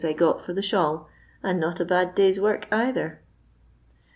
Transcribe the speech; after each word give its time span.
I 0.03 0.13
got 0.13 0.41
for 0.41 0.51
the 0.51 0.63
shawl, 0.63 1.07
and 1.43 1.59
not 1.59 1.79
a 1.79 1.85
bad 1.85 2.15
day's 2.15 2.39
work 2.41 2.67
either." 2.73 3.21